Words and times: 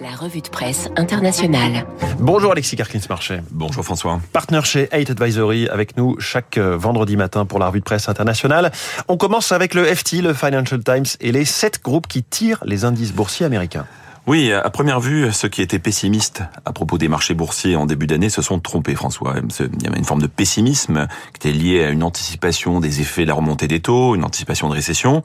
La 0.00 0.10
revue 0.10 0.40
de 0.40 0.48
presse 0.48 0.88
internationale. 0.96 1.86
Bonjour 2.18 2.50
Alexis 2.50 2.74
Carclins-Marchais. 2.74 3.42
Bonjour 3.52 3.84
François. 3.84 4.20
Partenaire 4.32 4.66
chez 4.66 4.88
8 4.92 5.10
Advisory 5.10 5.68
avec 5.68 5.96
nous 5.96 6.18
chaque 6.18 6.58
euh, 6.58 6.76
vendredi 6.76 7.16
matin 7.16 7.46
pour 7.46 7.60
la 7.60 7.68
revue 7.68 7.78
de 7.78 7.84
presse 7.84 8.08
internationale. 8.08 8.72
On 9.06 9.16
commence 9.16 9.52
avec 9.52 9.74
le 9.74 9.84
FT, 9.84 10.22
le 10.22 10.34
Financial 10.34 10.82
Times 10.82 11.04
et 11.20 11.30
les 11.30 11.44
sept 11.44 11.82
groupes 11.82 12.08
qui 12.08 12.24
tirent 12.24 12.62
les 12.64 12.84
indices 12.84 13.12
boursiers 13.12 13.46
américains. 13.46 13.86
Oui, 14.26 14.50
à 14.52 14.70
première 14.70 15.00
vue, 15.00 15.30
ceux 15.32 15.48
qui 15.48 15.60
étaient 15.60 15.78
pessimistes 15.78 16.42
à 16.64 16.72
propos 16.72 16.96
des 16.96 17.08
marchés 17.08 17.34
boursiers 17.34 17.76
en 17.76 17.84
début 17.84 18.06
d'année 18.06 18.30
se 18.30 18.40
sont 18.40 18.58
trompés, 18.58 18.94
François. 18.94 19.34
Il 19.60 19.82
y 19.82 19.86
avait 19.86 19.98
une 19.98 20.04
forme 20.06 20.22
de 20.22 20.26
pessimisme 20.26 21.08
qui 21.38 21.48
était 21.48 21.58
liée 21.58 21.84
à 21.84 21.90
une 21.90 22.02
anticipation 22.02 22.80
des 22.80 23.02
effets 23.02 23.24
de 23.24 23.28
la 23.28 23.34
remontée 23.34 23.68
des 23.68 23.80
taux, 23.80 24.14
une 24.14 24.24
anticipation 24.24 24.70
de 24.70 24.74
récession. 24.74 25.22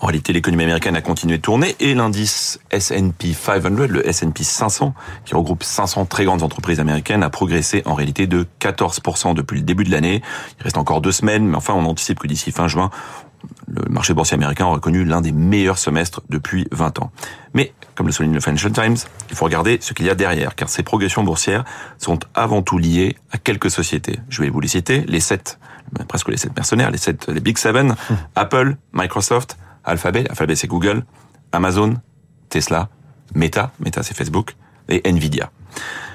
En 0.00 0.06
réalité, 0.06 0.32
l'économie 0.32 0.64
américaine 0.64 0.96
a 0.96 1.00
continué 1.00 1.36
de 1.36 1.42
tourner 1.42 1.76
et 1.78 1.94
l'indice 1.94 2.58
S&P 2.72 3.32
500, 3.32 3.70
le 3.88 4.06
S&P 4.06 4.42
500, 4.42 4.94
qui 5.24 5.36
regroupe 5.36 5.62
500 5.62 6.06
très 6.06 6.24
grandes 6.24 6.42
entreprises 6.42 6.80
américaines, 6.80 7.22
a 7.22 7.30
progressé 7.30 7.82
en 7.86 7.94
réalité 7.94 8.26
de 8.26 8.44
14% 8.60 9.34
depuis 9.34 9.58
le 9.58 9.64
début 9.64 9.84
de 9.84 9.92
l'année. 9.92 10.22
Il 10.58 10.64
reste 10.64 10.76
encore 10.76 11.00
deux 11.00 11.12
semaines, 11.12 11.46
mais 11.46 11.56
enfin, 11.56 11.74
on 11.74 11.84
anticipe 11.84 12.18
que 12.18 12.26
d'ici 12.26 12.50
fin 12.50 12.66
juin, 12.66 12.90
le 13.66 13.82
marché 13.88 14.14
boursier 14.14 14.34
américain 14.34 14.66
aura 14.66 14.78
connu 14.78 15.04
l'un 15.04 15.20
des 15.20 15.32
meilleurs 15.32 15.78
semestres 15.78 16.22
depuis 16.28 16.66
20 16.72 17.00
ans. 17.00 17.10
Mais, 17.54 17.72
comme 17.94 18.06
le 18.06 18.12
souligne 18.12 18.34
le 18.34 18.40
Financial 18.40 18.72
Times, 18.72 18.96
il 19.30 19.36
faut 19.36 19.44
regarder 19.44 19.78
ce 19.80 19.92
qu'il 19.92 20.06
y 20.06 20.10
a 20.10 20.14
derrière, 20.14 20.54
car 20.54 20.68
ces 20.68 20.82
progressions 20.82 21.24
boursières 21.24 21.64
sont 21.98 22.18
avant 22.34 22.62
tout 22.62 22.78
liées 22.78 23.16
à 23.30 23.38
quelques 23.38 23.70
sociétés. 23.70 24.18
Je 24.28 24.42
vais 24.42 24.50
vous 24.50 24.60
les 24.60 24.68
citer, 24.68 25.04
les 25.06 25.20
sept, 25.20 25.58
presque 26.08 26.28
les 26.28 26.36
sept 26.36 26.54
mercenaires, 26.54 26.90
les 26.90 26.98
sept, 26.98 27.28
les 27.28 27.40
Big 27.40 27.58
Seven, 27.58 27.94
hum. 28.10 28.16
Apple, 28.34 28.76
Microsoft, 28.92 29.56
Alphabet, 29.84 30.24
Alphabet 30.28 30.56
c'est 30.56 30.68
Google, 30.68 31.04
Amazon, 31.52 31.94
Tesla, 32.48 32.88
Meta, 33.34 33.72
Meta 33.80 34.02
c'est 34.02 34.16
Facebook, 34.16 34.56
et 34.88 35.08
Nvidia. 35.08 35.50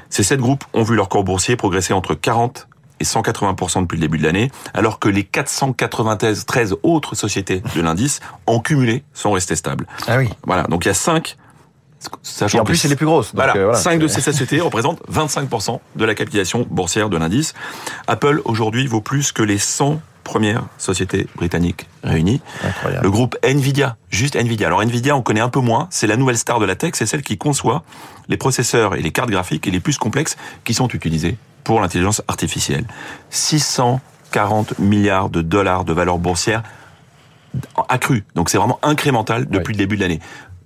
Ces 0.09 0.23
sept 0.23 0.39
groupes 0.39 0.63
ont 0.73 0.83
vu 0.83 0.95
leur 0.95 1.09
cours 1.09 1.23
boursier 1.23 1.55
progresser 1.55 1.93
entre 1.93 2.15
40 2.15 2.67
et 2.99 3.03
180% 3.03 3.81
depuis 3.81 3.95
le 3.95 4.01
début 4.01 4.17
de 4.17 4.23
l'année, 4.23 4.51
alors 4.73 4.99
que 4.99 5.09
les 5.09 5.23
493 5.23 6.77
autres 6.83 7.15
sociétés 7.15 7.61
de 7.75 7.81
l'indice, 7.81 8.19
en 8.45 8.59
cumulé, 8.59 9.03
sont 9.13 9.31
restées 9.31 9.55
stables. 9.55 9.87
Ah 10.07 10.17
oui. 10.17 10.29
Voilà, 10.45 10.63
donc 10.63 10.85
il 10.85 10.89
y 10.89 10.91
a 10.91 10.95
5 10.95 11.37
Sachant 12.23 12.59
et 12.59 12.61
en 12.61 12.63
plus, 12.63 12.77
c'est 12.77 12.87
les 12.87 12.95
plus 12.95 13.05
grosses. 13.05 13.31
voilà, 13.33 13.55
euh, 13.57 13.65
voilà, 13.65 13.77
5 13.77 13.99
de 13.99 14.07
ces 14.07 14.21
sociétés 14.21 14.61
représentent 14.61 15.01
25% 15.11 15.79
de 15.95 16.05
la 16.05 16.15
capitalisation 16.15 16.65
boursière 16.69 17.09
de 17.09 17.17
l'indice. 17.17 17.53
Apple, 18.07 18.41
aujourd'hui, 18.45 18.87
vaut 18.87 19.01
plus 19.01 19.31
que 19.31 19.43
les 19.43 19.57
100 19.57 19.99
premières 20.23 20.63
sociétés 20.77 21.27
britanniques 21.35 21.87
réunies. 22.03 22.41
Incroyable. 22.63 23.03
Le 23.03 23.11
groupe 23.11 23.35
Nvidia, 23.43 23.97
juste 24.09 24.35
Nvidia. 24.35 24.67
Alors 24.67 24.81
Nvidia, 24.81 25.15
on 25.15 25.21
connaît 25.21 25.41
un 25.41 25.49
peu 25.49 25.59
moins. 25.59 25.87
C'est 25.89 26.07
la 26.07 26.17
nouvelle 26.17 26.37
star 26.37 26.59
de 26.59 26.65
la 26.65 26.75
tech. 26.75 26.91
C'est 26.93 27.05
celle 27.05 27.23
qui 27.23 27.37
conçoit 27.37 27.83
les 28.27 28.37
processeurs 28.37 28.95
et 28.95 29.01
les 29.01 29.11
cartes 29.11 29.31
graphiques 29.31 29.67
et 29.67 29.71
les 29.71 29.79
plus 29.79 29.97
complexes 29.97 30.37
qui 30.63 30.73
sont 30.73 30.87
utilisés 30.89 31.37
pour 31.63 31.81
l'intelligence 31.81 32.21
artificielle. 32.27 32.85
640 33.29 34.79
milliards 34.79 35.29
de 35.29 35.41
dollars 35.41 35.85
de 35.85 35.93
valeur 35.93 36.17
boursière 36.17 36.63
accrue. 37.87 38.25
Donc 38.35 38.49
c'est 38.49 38.57
vraiment 38.57 38.79
incrémental 38.83 39.47
depuis 39.47 39.73
le 39.73 39.77
début 39.77 39.95
de 39.95 40.01
l'année. 40.01 40.19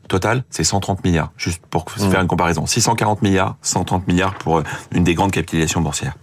Total, 0.09 0.43
c'est 0.49 0.65
130 0.65 1.03
milliards, 1.05 1.31
juste 1.37 1.65
pour 1.69 1.85
mmh. 1.85 2.11
faire 2.11 2.21
une 2.21 2.27
comparaison. 2.27 2.65
640 2.65 3.21
milliards, 3.21 3.55
130 3.61 4.07
milliards 4.07 4.35
pour 4.35 4.57
euh, 4.57 4.63
une 4.91 5.03
des 5.03 5.13
grandes 5.13 5.31
capitalisations 5.31 5.81
boursières 5.81 6.15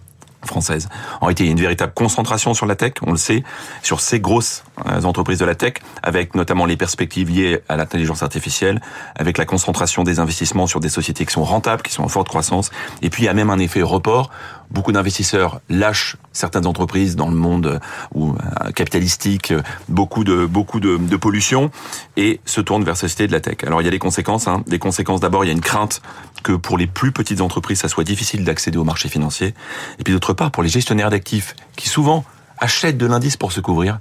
française. 0.45 0.89
En 1.19 1.25
réalité, 1.25 1.43
il 1.43 1.47
y 1.47 1.49
a 1.49 1.51
une 1.51 1.59
véritable 1.59 1.93
concentration 1.93 2.53
sur 2.53 2.65
la 2.65 2.75
tech, 2.75 2.93
on 3.05 3.11
le 3.11 3.17
sait, 3.17 3.43
sur 3.83 3.99
ces 3.99 4.19
grosses 4.19 4.63
euh, 4.87 5.03
entreprises 5.03 5.39
de 5.39 5.45
la 5.45 5.55
tech, 5.55 5.73
avec 6.03 6.35
notamment 6.35 6.65
les 6.65 6.77
perspectives 6.77 7.29
liées 7.29 7.61
à 7.69 7.75
l'intelligence 7.75 8.23
artificielle, 8.23 8.81
avec 9.15 9.37
la 9.37 9.45
concentration 9.45 10.03
des 10.03 10.19
investissements 10.19 10.67
sur 10.67 10.79
des 10.79 10.89
sociétés 10.89 11.25
qui 11.25 11.33
sont 11.33 11.43
rentables, 11.43 11.81
qui 11.81 11.93
sont 11.93 12.03
en 12.03 12.07
forte 12.07 12.27
croissance, 12.27 12.71
et 13.01 13.09
puis 13.09 13.23
il 13.23 13.25
y 13.25 13.29
a 13.29 13.33
même 13.33 13.49
un 13.49 13.59
effet 13.59 13.81
report. 13.81 14.31
Beaucoup 14.71 14.91
d'investisseurs 14.91 15.61
lâchent 15.69 16.17
certaines 16.31 16.65
entreprises 16.65 17.15
dans 17.15 17.29
le 17.29 17.35
monde 17.35 17.65
euh, 17.67 17.79
ou 18.13 18.31
euh, 18.31 18.71
capitalistique, 18.71 19.53
beaucoup 19.89 20.23
de 20.23 20.45
beaucoup 20.45 20.79
de, 20.79 20.97
pollution, 21.17 21.71
et 22.17 22.39
se 22.45 22.61
tournent 22.61 22.83
vers 22.83 22.95
ces 22.95 23.07
sociétés 23.07 23.27
de 23.27 23.33
la 23.33 23.41
tech. 23.41 23.57
Alors 23.65 23.81
il 23.81 23.85
y 23.85 23.87
a 23.87 23.91
des 23.91 23.99
conséquences. 23.99 24.47
Hein. 24.47 24.63
Des 24.67 24.79
conséquences 24.79 25.19
d'abord, 25.19 25.43
il 25.43 25.47
y 25.47 25.51
a 25.51 25.53
une 25.53 25.61
crainte 25.61 26.01
que 26.43 26.53
pour 26.53 26.77
les 26.77 26.87
plus 26.87 27.11
petites 27.11 27.41
entreprises, 27.41 27.79
ça 27.79 27.87
soit 27.87 28.03
difficile 28.03 28.43
d'accéder 28.43 28.77
au 28.77 28.83
marché 28.83 29.09
financier, 29.09 29.53
et 29.99 30.03
puis 30.03 30.13
d'autre 30.13 30.33
part, 30.33 30.51
pour 30.51 30.63
les 30.63 30.69
gestionnaires 30.69 31.09
d'actifs, 31.09 31.55
qui 31.75 31.89
souvent 31.89 32.23
achètent 32.61 32.97
de 32.97 33.05
l'indice 33.05 33.35
pour 33.35 33.51
se 33.51 33.59
couvrir, 33.59 33.99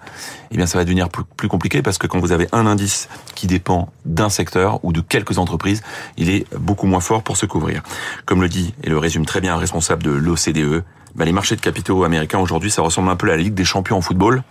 eh 0.53 0.56
bien 0.56 0.66
ça 0.66 0.78
va 0.78 0.84
devenir 0.84 1.09
plus 1.09 1.48
compliqué 1.48 1.82
parce 1.82 1.98
que 1.98 2.06
quand 2.06 2.21
vous 2.21 2.31
avez 2.31 2.47
un 2.53 2.66
indice 2.66 3.09
qui 3.34 3.47
dépend 3.47 3.93
d'un 4.04 4.28
secteur 4.28 4.84
ou 4.84 4.93
de 4.93 5.00
quelques 5.00 5.38
entreprises, 5.38 5.82
il 6.16 6.31
est 6.31 6.47
beaucoup 6.56 6.87
moins 6.87 7.00
fort 7.00 7.22
pour 7.22 7.37
se 7.37 7.47
couvrir. 7.47 7.82
Comme 8.26 8.43
le 8.43 8.48
dit 8.48 8.75
et 8.84 8.91
le 8.91 8.98
résume 8.98 9.26
très 9.26 9.41
bien 9.41 9.54
un 9.54 9.59
responsable 9.59 10.03
de 10.03 10.10
l'OCDE, 10.10 10.84
bah, 11.16 11.25
les 11.25 11.32
marchés 11.32 11.56
de 11.56 11.60
capitaux 11.60 12.04
américains 12.04 12.38
aujourd'hui, 12.38 12.71
ça 12.71 12.82
ressemble 12.82 13.09
un 13.09 13.16
peu 13.16 13.26
à 13.26 13.31
la 13.31 13.43
Ligue 13.43 13.54
des 13.54 13.65
champions 13.65 13.97
en 13.97 14.00
football. 14.00 14.44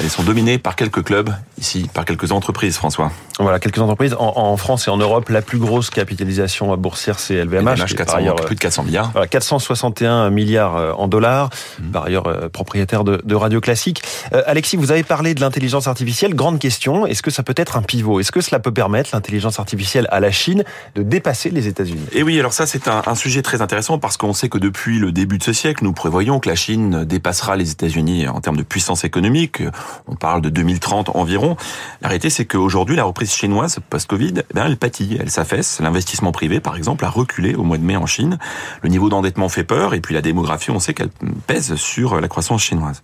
Elles 0.00 0.08
sont 0.08 0.22
dominées 0.22 0.58
par 0.58 0.76
quelques 0.76 1.02
clubs, 1.02 1.34
ici, 1.58 1.88
par 1.92 2.04
quelques 2.04 2.32
entreprises, 2.32 2.76
François. 2.76 3.12
Voilà, 3.38 3.58
quelques 3.58 3.78
entreprises. 3.78 4.14
En, 4.18 4.56
France 4.56 4.86
et 4.86 4.90
en 4.90 4.96
Europe, 4.96 5.28
la 5.28 5.42
plus 5.42 5.58
grosse 5.58 5.90
capitalisation 5.90 6.76
boursière, 6.76 7.18
c'est 7.18 7.44
LVMH. 7.44 7.74
LVMH 7.74 7.94
400, 7.96 8.16
ailleurs, 8.16 8.36
plus 8.36 8.54
de 8.54 8.60
400 8.60 8.84
milliards. 8.84 9.10
Voilà, 9.12 9.26
461 9.26 10.30
milliards 10.30 10.76
euh, 10.76 10.92
en 10.92 11.08
dollars. 11.08 11.50
Mmh. 11.80 11.90
Par 11.90 12.04
ailleurs, 12.04 12.26
euh, 12.26 12.48
propriétaire 12.48 13.02
de, 13.02 13.20
de, 13.24 13.34
Radio 13.34 13.60
Classique. 13.60 14.02
Euh, 14.32 14.42
Alexis, 14.46 14.76
vous 14.76 14.92
avez 14.92 15.02
parlé 15.02 15.34
de 15.34 15.40
l'intelligence 15.40 15.88
artificielle. 15.88 16.34
Grande 16.34 16.58
question. 16.58 17.06
Est-ce 17.06 17.22
que 17.22 17.30
ça 17.30 17.42
peut 17.42 17.54
être 17.56 17.76
un 17.76 17.82
pivot? 17.82 18.20
Est-ce 18.20 18.32
que 18.32 18.40
cela 18.40 18.60
peut 18.60 18.72
permettre 18.72 19.10
l'intelligence 19.12 19.58
artificielle 19.58 20.06
à 20.10 20.20
la 20.20 20.30
Chine 20.30 20.64
de 20.94 21.02
dépasser 21.02 21.50
les 21.50 21.66
États-Unis? 21.66 22.06
Et 22.12 22.22
oui, 22.22 22.38
alors 22.38 22.52
ça, 22.52 22.66
c'est 22.66 22.86
un, 22.88 23.02
un 23.06 23.14
sujet 23.14 23.42
très 23.42 23.62
intéressant 23.62 23.98
parce 23.98 24.16
qu'on 24.16 24.32
sait 24.32 24.48
que 24.48 24.58
depuis 24.58 24.98
le 24.98 25.12
début 25.12 25.38
de 25.38 25.44
ce 25.44 25.52
siècle, 25.52 25.82
nous 25.82 25.92
prévoyons 25.92 26.38
que 26.38 26.48
la 26.48 26.54
Chine 26.54 27.04
dépassera 27.04 27.56
les 27.56 27.72
États-Unis 27.72 28.28
en 28.28 28.40
termes 28.40 28.56
de 28.56 28.62
puissance 28.62 29.04
économique. 29.04 29.62
On 30.06 30.14
parle 30.14 30.40
de 30.40 30.48
2030 30.50 31.10
environ. 31.14 31.43
La 32.00 32.08
réalité, 32.08 32.30
c'est 32.30 32.44
qu'aujourd'hui, 32.44 32.96
la 32.96 33.04
reprise 33.04 33.32
chinoise 33.32 33.78
post-Covid, 33.90 34.34
eh 34.38 34.58
elle 34.58 34.76
pâtit, 34.76 35.16
elle 35.20 35.30
s'affaisse. 35.30 35.80
L'investissement 35.80 36.32
privé, 36.32 36.60
par 36.60 36.76
exemple, 36.76 37.04
a 37.04 37.08
reculé 37.08 37.54
au 37.54 37.62
mois 37.62 37.78
de 37.78 37.84
mai 37.84 37.96
en 37.96 38.06
Chine. 38.06 38.38
Le 38.82 38.88
niveau 38.88 39.08
d'endettement 39.08 39.48
fait 39.48 39.64
peur, 39.64 39.94
et 39.94 40.00
puis 40.00 40.14
la 40.14 40.22
démographie, 40.22 40.70
on 40.70 40.80
sait 40.80 40.94
qu'elle 40.94 41.10
pèse 41.46 41.74
sur 41.76 42.20
la 42.20 42.28
croissance 42.28 42.62
chinoise. 42.62 43.02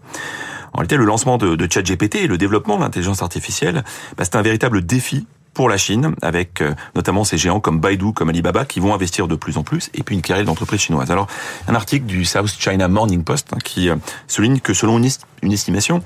En 0.72 0.78
réalité, 0.78 0.96
le 0.96 1.04
lancement 1.04 1.36
de, 1.36 1.56
de 1.56 1.68
ChatGPT 1.70 2.16
et 2.16 2.26
le 2.26 2.38
développement 2.38 2.76
de 2.76 2.82
l'intelligence 2.82 3.22
artificielle, 3.22 3.84
bah, 4.16 4.24
c'est 4.24 4.36
un 4.36 4.42
véritable 4.42 4.84
défi 4.84 5.26
pour 5.54 5.68
la 5.68 5.76
Chine, 5.76 6.14
avec 6.22 6.60
euh, 6.60 6.74
notamment 6.94 7.24
ces 7.24 7.36
géants 7.36 7.60
comme 7.60 7.80
Baidu, 7.80 8.12
comme 8.12 8.28
Alibaba, 8.28 8.64
qui 8.64 8.80
vont 8.80 8.94
investir 8.94 9.28
de 9.28 9.34
plus 9.34 9.58
en 9.58 9.62
plus, 9.62 9.90
et 9.94 10.02
puis 10.02 10.14
une 10.14 10.22
carrière 10.22 10.46
d'entreprises 10.46 10.80
chinoises. 10.80 11.10
Alors, 11.10 11.26
un 11.66 11.74
article 11.74 12.06
du 12.06 12.24
South 12.24 12.54
China 12.58 12.88
Morning 12.88 13.24
Post 13.24 13.48
hein, 13.52 13.58
qui 13.62 13.88
euh, 13.88 13.96
souligne 14.26 14.60
que 14.60 14.74
selon 14.74 14.98
une, 14.98 15.52
estimation, 15.52 16.02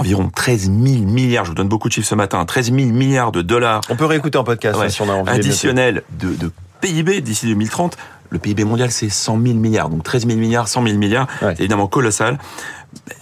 environ 0.00 0.30
13 0.34 0.70
000 0.70 1.04
milliards, 1.04 1.44
je 1.44 1.50
vous 1.50 1.54
donne 1.54 1.68
beaucoup 1.68 1.88
de 1.88 1.92
chiffres 1.92 2.08
ce 2.08 2.14
matin, 2.14 2.44
13 2.44 2.72
000 2.72 2.88
milliards 2.88 3.32
de 3.32 3.42
dollars. 3.42 3.82
On 3.90 3.96
peut 3.96 4.06
réécouter 4.06 4.38
en 4.38 4.44
podcast 4.44 4.78
hein, 4.82 4.88
si 4.88 5.02
on 5.02 5.08
a 5.08 5.12
envie. 5.12 5.30
Additionnel 5.30 6.02
de, 6.18 6.34
de 6.34 6.50
PIB 6.80 7.20
d'ici 7.20 7.46
2030. 7.46 7.96
Le 8.30 8.38
PIB 8.38 8.64
mondial, 8.64 8.90
c'est 8.90 9.08
100 9.08 9.40
000 9.42 9.54
milliards. 9.54 9.90
Donc 9.90 10.04
13 10.04 10.26
000 10.26 10.38
milliards, 10.38 10.68
100 10.68 10.84
000 10.84 10.98
milliards, 10.98 11.26
c'est 11.40 11.60
évidemment 11.60 11.88
colossal. 11.88 12.38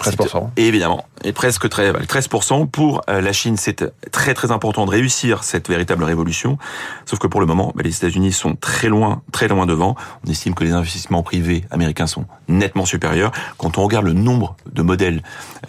13%. 0.00 0.50
Et 0.56 0.66
évidemment, 0.66 1.04
et 1.24 1.32
presque 1.32 1.66
13%. 1.66 2.68
Pour 2.68 3.02
euh, 3.08 3.20
la 3.20 3.32
Chine, 3.32 3.56
c'est 3.56 3.84
très 4.10 4.34
très 4.34 4.50
important 4.50 4.86
de 4.86 4.90
réussir 4.90 5.44
cette 5.44 5.68
véritable 5.68 6.04
révolution. 6.04 6.58
Sauf 7.06 7.18
que 7.18 7.26
pour 7.26 7.40
le 7.40 7.46
moment, 7.46 7.72
bah, 7.74 7.82
les 7.84 7.96
États-Unis 7.96 8.32
sont 8.32 8.54
très 8.54 8.88
loin, 8.88 9.22
très 9.32 9.48
loin 9.48 9.66
devant. 9.66 9.96
On 10.26 10.30
estime 10.30 10.54
que 10.54 10.64
les 10.64 10.72
investissements 10.72 11.22
privés 11.22 11.64
américains 11.70 12.06
sont 12.06 12.26
nettement 12.48 12.84
supérieurs. 12.84 13.32
Quand 13.56 13.78
on 13.78 13.84
regarde 13.84 14.06
le 14.06 14.12
nombre 14.12 14.56
de 14.72 14.82
modèles 14.82 15.22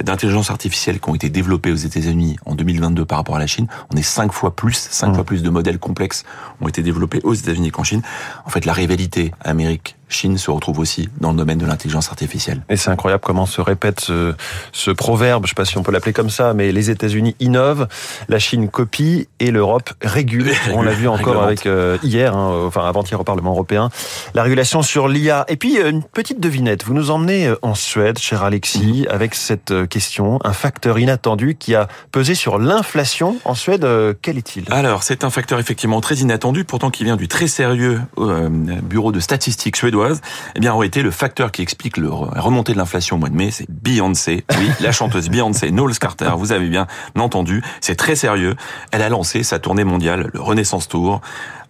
d'intelligence 0.04 0.50
artificielle 0.50 1.00
qui 1.00 1.10
ont 1.10 1.16
été 1.16 1.30
développés 1.30 1.72
aux 1.72 1.76
États-Unis 1.76 2.38
en 2.46 2.56
2022 2.56 3.06
par 3.06 3.18
rapport 3.18 3.36
à 3.36 3.40
la 3.40 3.48
Chine, 3.48 3.68
on 3.94 3.98
est 3.98 4.04
cinq 4.04 4.32
fois 4.32 4.56
plus, 4.56 4.88
cinq 4.90 5.10
mmh. 5.10 5.16
fois 5.16 5.24
plus 5.24 5.44
de 5.44 5.50
modèles 5.50 5.80
complexes 5.80 6.24
ont 6.62 6.68
été 6.68 6.82
développés 6.82 7.20
aux 7.24 7.34
États-Unis 7.34 7.72
qu'en 7.72 7.84
Chine. 7.84 8.02
En 8.46 8.50
fait, 8.50 8.66
la 8.66 8.74
rivalité 8.74 9.34
Amérique 9.42 9.96
Chine 10.10 10.38
se 10.38 10.50
retrouve 10.50 10.80
aussi 10.80 11.10
dans 11.22 11.32
le 11.32 11.38
domaine 11.38 11.60
de 11.60 11.66
l'intelligence 11.66 12.10
artificielle. 12.10 12.64
Et 12.68 12.78
c'est 12.78 12.90
incroyable 12.90 13.22
comment 13.24 13.46
se 13.46 13.62
répète 13.62 14.02
ce, 14.02 14.34
ce 14.72 14.92
proverbe, 14.92 15.46
je 15.50 15.54
ne 15.54 15.56
sais 15.56 15.62
pas 15.62 15.66
si 15.66 15.78
on 15.80 15.84
peut 15.84 15.92
l'appeler 15.92 16.14
comme 16.14 16.30
ça, 16.30 16.54
mais 16.54 16.72
les 16.72 16.92
États-Unis 16.92 17.36
innovent, 17.40 17.88
la 18.28 18.38
Chine 18.38 18.70
copie 18.70 19.28
et 19.40 19.50
l'Europe 19.50 19.90
régule. 20.02 20.52
On 20.74 20.84
l'a 20.84 20.92
vu 20.92 21.08
encore 21.08 21.42
avec 21.42 21.66
euh, 21.66 21.98
hier, 22.04 22.36
hein, 22.36 22.66
enfin 22.68 22.86
avant-hier 22.86 23.20
au 23.20 23.24
Parlement 23.24 23.52
européen, 23.52 23.90
la 24.36 24.44
régulation 24.44 24.84
sur 24.84 25.08
l'IA. 25.08 25.46
Et 25.48 25.56
puis 25.56 25.80
euh, 25.80 25.90
une 25.90 26.04
petite 26.04 26.40
devinette, 26.40 26.86
vous 26.86 26.94
nous 26.94 27.10
emmenez 27.10 27.48
euh, 27.48 27.56
en 27.64 27.74
Suède, 27.74 28.20
cher 28.20 28.44
Alexis, 28.44 29.06
mhm. 29.08 29.08
avec 29.10 29.34
cette 29.34 29.88
question, 29.88 30.40
un 30.44 30.54
facteur 30.54 31.00
inattendu 31.00 31.56
qui 31.56 31.74
a 31.74 31.88
pesé 32.12 32.36
sur 32.36 32.60
l'inflation 32.60 33.38
en 33.44 33.56
Suède. 33.56 33.88
Quel 34.22 34.38
est-il? 34.38 34.66
Alors 34.72 35.02
c'est 35.02 35.24
un 35.24 35.32
facteur 35.32 35.60
effectivement 35.60 36.00
très 36.00 36.18
inattendu, 36.18 36.64
pourtant 36.64 36.92
qui 36.92 37.04
vient 37.04 37.18
du 37.18 37.28
très 37.28 37.48
sérieux 37.48 38.02
Bureau 38.84 39.12
de 39.12 39.20
statistiques 39.20 39.76
suédois 39.76 39.90
suédoise, 39.90 40.22
eh 40.56 40.60
bien, 40.60 40.74
aurait 40.74 40.88
été 40.88 41.02
le 41.02 41.12
facteur 41.12 41.52
qui 41.52 41.62
explique 41.62 41.98
le 41.98 42.10
remontée 42.10 42.74
de 42.74 42.78
l'inflation 42.78 43.16
au 43.16 43.20
mois 43.20 43.30
de 43.30 43.36
mai. 43.36 43.50
C'est 43.52 43.66
Beyoncé. 43.70 44.46
Oui, 44.58 44.70
la 44.82 44.92
chanteuse 44.92 45.29
Beyoncé, 45.30 45.72
Knowles 45.72 45.98
Carter. 45.98 46.32
Vous 46.38 46.52
avez 46.52 46.68
bien 46.68 46.88
entendu. 47.18 47.64
C'est 47.82 47.96
très 47.96 48.16
sérieux. 48.16 48.56
Elle 48.92 49.02
a 49.02 49.10
lancé 49.10 49.44
sa 49.44 49.60
tournée 49.60 49.84
mondiale, 49.84 50.30
le 50.34 50.42
Renaissance 50.42 50.88
Tour 50.88 51.22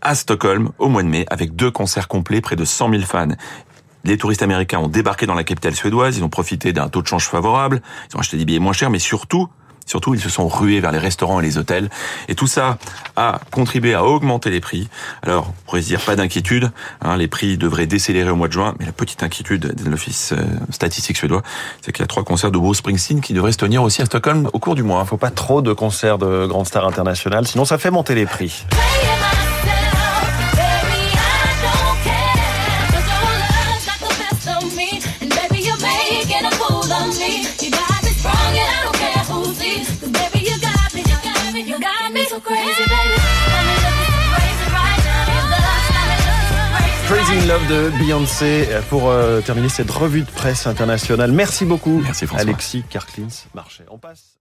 à 0.01 0.15
Stockholm 0.15 0.71
au 0.79 0.87
mois 0.87 1.03
de 1.03 1.07
mai 1.07 1.25
avec 1.29 1.55
deux 1.55 1.71
concerts 1.71 2.07
complets, 2.07 2.41
près 2.41 2.55
de 2.55 2.65
100 2.65 2.91
000 2.91 3.03
fans. 3.03 3.27
Les 4.05 4.17
touristes 4.17 4.41
américains 4.41 4.79
ont 4.79 4.87
débarqué 4.87 5.25
dans 5.25 5.33
la 5.33 5.43
capitale 5.43 5.75
suédoise, 5.75 6.17
ils 6.17 6.23
ont 6.23 6.29
profité 6.29 6.71
d'un 6.71 6.87
taux 6.87 7.01
de 7.01 7.07
change 7.07 7.27
favorable, 7.27 7.81
ils 8.09 8.15
ont 8.15 8.19
acheté 8.19 8.37
des 8.37 8.45
billets 8.45 8.59
moins 8.59 8.71
chers, 8.71 8.89
mais 8.89 8.99
surtout, 8.99 9.49
Surtout, 9.89 10.13
ils 10.13 10.21
se 10.21 10.29
sont 10.29 10.47
rués 10.47 10.79
vers 10.81 10.91
les 10.91 10.99
restaurants 10.99 11.39
et 11.39 11.43
les 11.43 11.57
hôtels. 11.57 11.89
Et 12.27 12.35
tout 12.35 12.45
ça 12.45 12.77
a 13.15 13.39
contribué 13.49 13.95
à 13.95 14.03
augmenter 14.03 14.51
les 14.51 14.59
prix. 14.59 14.87
Alors, 15.23 15.47
on 15.49 15.65
pourrait 15.65 15.81
se 15.81 15.87
dire 15.87 15.99
pas 15.99 16.15
d'inquiétude. 16.15 16.69
Hein, 17.01 17.17
les 17.17 17.27
prix 17.27 17.57
devraient 17.57 17.87
décélérer 17.87 18.29
au 18.29 18.35
mois 18.35 18.49
de 18.49 18.53
juin. 18.53 18.75
Mais 18.79 18.85
la 18.85 18.91
petite 18.91 19.23
inquiétude 19.23 19.73
de 19.73 19.89
l'Office 19.89 20.33
euh, 20.33 20.43
statistique 20.69 21.17
suédois, 21.17 21.41
c'est 21.81 21.91
qu'il 21.91 22.01
y 22.01 22.03
a 22.03 22.07
trois 22.07 22.23
concerts 22.23 22.51
de 22.51 22.59
Bruce 22.59 22.77
Springsteen 22.77 23.19
qui 23.19 23.33
devraient 23.33 23.51
se 23.51 23.57
tenir 23.57 23.81
aussi 23.81 24.03
à 24.03 24.05
Stockholm 24.05 24.47
au 24.53 24.59
cours 24.59 24.75
du 24.75 24.83
mois. 24.83 25.01
Il 25.03 25.07
faut 25.07 25.17
pas 25.17 25.31
trop 25.31 25.63
de 25.63 25.73
concerts 25.73 26.19
de 26.19 26.45
grandes 26.45 26.67
stars 26.67 26.85
internationales, 26.85 27.47
sinon 27.47 27.65
ça 27.65 27.79
fait 27.79 27.89
monter 27.89 28.13
les 28.13 28.27
prix. 28.27 28.65
Crazy 47.29 47.43
in 47.43 47.47
Love 47.47 47.67
de 47.67 47.89
Beyoncé 47.99 48.67
pour 48.89 49.09
euh, 49.09 49.41
terminer 49.41 49.69
cette 49.69 49.91
revue 49.91 50.21
de 50.21 50.29
presse 50.29 50.67
internationale. 50.67 51.31
Merci 51.31 51.65
beaucoup, 51.65 52.01
Merci 52.03 52.25
Alexis 52.35 52.83
Karklins. 52.89 53.27
Marché. 53.53 53.83
On 53.89 53.97
passe 53.97 54.39